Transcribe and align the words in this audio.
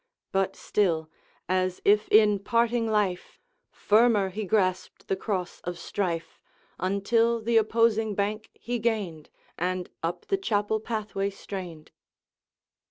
But 0.31 0.55
still, 0.55 1.11
as 1.47 1.79
if 1.85 2.07
in 2.09 2.39
parting 2.39 2.87
life, 2.89 3.39
Firmer 3.69 4.29
he 4.29 4.45
grasped 4.45 5.07
the 5.07 5.15
Cross 5.15 5.61
of 5.63 5.77
strife, 5.77 6.41
Until 6.79 7.39
the 7.39 7.57
opposing 7.57 8.15
bank 8.15 8.49
he 8.55 8.79
gained, 8.79 9.29
And 9.59 9.91
up 10.01 10.25
the 10.25 10.37
chapel 10.39 10.79
pathway 10.79 11.29
strained. 11.29 11.91